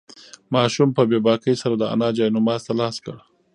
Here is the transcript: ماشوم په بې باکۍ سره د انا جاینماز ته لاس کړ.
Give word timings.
ماشوم 0.53 0.89
په 0.97 1.01
بې 1.09 1.17
باکۍ 1.25 1.55
سره 1.61 1.75
د 1.77 1.83
انا 1.93 2.09
جاینماز 2.17 2.61
ته 2.67 2.73
لاس 2.79 2.95
کړ. 3.05 3.15